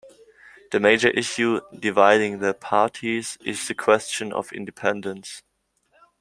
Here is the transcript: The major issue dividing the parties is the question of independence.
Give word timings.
The 0.71 0.79
major 0.79 1.09
issue 1.09 1.61
dividing 1.77 2.39
the 2.39 2.55
parties 2.55 3.37
is 3.45 3.67
the 3.67 3.75
question 3.75 4.33
of 4.33 4.51
independence. 4.51 5.43